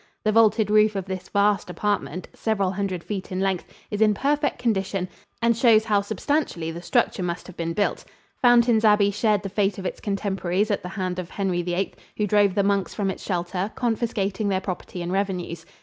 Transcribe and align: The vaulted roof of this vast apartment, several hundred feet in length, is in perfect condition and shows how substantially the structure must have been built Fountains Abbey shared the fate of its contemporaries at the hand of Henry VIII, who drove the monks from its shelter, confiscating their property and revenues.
The 0.23 0.31
vaulted 0.31 0.71
roof 0.71 0.95
of 0.95 1.05
this 1.05 1.29
vast 1.29 1.69
apartment, 1.69 2.27
several 2.33 2.71
hundred 2.71 3.03
feet 3.03 3.31
in 3.31 3.39
length, 3.39 3.65
is 3.91 4.01
in 4.01 4.15
perfect 4.15 4.57
condition 4.57 5.07
and 5.43 5.55
shows 5.55 5.85
how 5.85 6.01
substantially 6.01 6.71
the 6.71 6.81
structure 6.81 7.21
must 7.21 7.45
have 7.45 7.55
been 7.55 7.73
built 7.73 8.03
Fountains 8.41 8.83
Abbey 8.83 9.11
shared 9.11 9.43
the 9.43 9.49
fate 9.49 9.77
of 9.77 9.85
its 9.85 9.99
contemporaries 10.01 10.71
at 10.71 10.81
the 10.81 10.89
hand 10.89 11.19
of 11.19 11.29
Henry 11.29 11.61
VIII, 11.61 11.93
who 12.17 12.25
drove 12.25 12.55
the 12.55 12.63
monks 12.63 12.95
from 12.95 13.11
its 13.11 13.21
shelter, 13.21 13.71
confiscating 13.75 14.49
their 14.49 14.59
property 14.59 15.03
and 15.03 15.11
revenues. 15.11 15.67